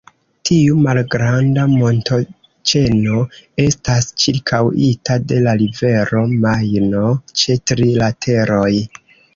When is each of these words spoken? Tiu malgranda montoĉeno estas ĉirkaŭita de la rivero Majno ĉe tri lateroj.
Tiu 0.49 0.77
malgranda 0.85 1.65
montoĉeno 1.73 3.19
estas 3.67 4.09
ĉirkaŭita 4.25 5.21
de 5.33 5.41
la 5.45 5.57
rivero 5.63 6.27
Majno 6.43 7.07
ĉe 7.43 7.61
tri 7.73 7.95
lateroj. 8.03 8.71